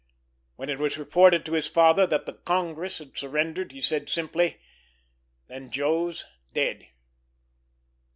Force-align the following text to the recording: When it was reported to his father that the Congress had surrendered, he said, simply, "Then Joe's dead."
When 0.55 0.71
it 0.71 0.79
was 0.79 0.97
reported 0.97 1.45
to 1.45 1.51
his 1.53 1.67
father 1.67 2.07
that 2.07 2.25
the 2.25 2.33
Congress 2.33 2.97
had 2.97 3.15
surrendered, 3.15 3.71
he 3.71 3.81
said, 3.81 4.09
simply, 4.09 4.57
"Then 5.47 5.69
Joe's 5.69 6.25
dead." 6.55 6.87